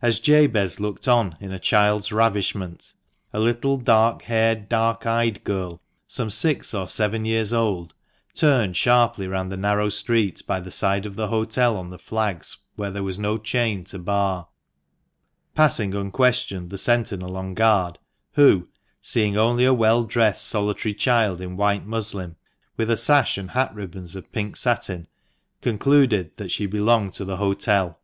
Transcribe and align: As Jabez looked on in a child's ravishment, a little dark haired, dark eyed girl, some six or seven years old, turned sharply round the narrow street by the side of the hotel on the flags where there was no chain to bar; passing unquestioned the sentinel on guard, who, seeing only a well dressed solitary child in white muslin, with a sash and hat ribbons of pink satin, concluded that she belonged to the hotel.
As 0.00 0.18
Jabez 0.18 0.80
looked 0.80 1.06
on 1.06 1.36
in 1.38 1.52
a 1.52 1.58
child's 1.58 2.12
ravishment, 2.12 2.94
a 3.30 3.38
little 3.38 3.76
dark 3.76 4.22
haired, 4.22 4.70
dark 4.70 5.04
eyed 5.04 5.44
girl, 5.44 5.82
some 6.08 6.30
six 6.30 6.72
or 6.72 6.88
seven 6.88 7.26
years 7.26 7.52
old, 7.52 7.92
turned 8.32 8.74
sharply 8.74 9.28
round 9.28 9.52
the 9.52 9.58
narrow 9.58 9.90
street 9.90 10.42
by 10.46 10.60
the 10.60 10.70
side 10.70 11.04
of 11.04 11.14
the 11.14 11.28
hotel 11.28 11.76
on 11.76 11.90
the 11.90 11.98
flags 11.98 12.56
where 12.76 12.90
there 12.90 13.02
was 13.02 13.18
no 13.18 13.36
chain 13.36 13.84
to 13.84 13.98
bar; 13.98 14.48
passing 15.54 15.94
unquestioned 15.94 16.70
the 16.70 16.78
sentinel 16.78 17.36
on 17.36 17.52
guard, 17.52 17.98
who, 18.36 18.66
seeing 19.02 19.36
only 19.36 19.66
a 19.66 19.74
well 19.74 20.04
dressed 20.04 20.48
solitary 20.48 20.94
child 20.94 21.38
in 21.38 21.54
white 21.54 21.84
muslin, 21.84 22.34
with 22.78 22.88
a 22.88 22.96
sash 22.96 23.36
and 23.36 23.50
hat 23.50 23.74
ribbons 23.74 24.16
of 24.16 24.32
pink 24.32 24.56
satin, 24.56 25.06
concluded 25.60 26.34
that 26.38 26.50
she 26.50 26.64
belonged 26.64 27.12
to 27.12 27.26
the 27.26 27.36
hotel. 27.36 28.00